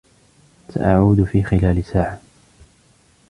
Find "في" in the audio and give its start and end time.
1.23-1.43